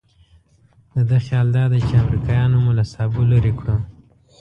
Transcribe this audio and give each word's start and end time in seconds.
د 0.95 0.97
ده 1.09 1.17
خیال 1.25 1.47
دادی 1.57 1.81
چې 1.87 1.93
امریکایانو 2.03 2.57
مو 2.63 2.71
له 2.79 2.83
سابو 2.93 3.21
لرې 3.31 3.53
کړو. 3.59 3.75